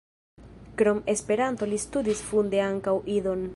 Krom 0.81 1.01
Esperanto 1.13 1.69
li 1.73 1.79
studis 1.85 2.25
funde 2.31 2.65
ankaŭ 2.73 2.99
Idon. 3.21 3.49